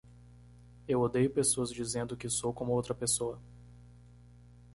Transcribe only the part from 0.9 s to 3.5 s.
odeio pessoas dizendo que sou como outra pessoa.